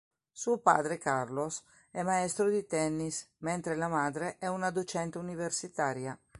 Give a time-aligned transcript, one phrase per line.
[0.31, 6.17] Suo padre, Carlos, è maestro di tennis, mentre la madre è una docente universitaria.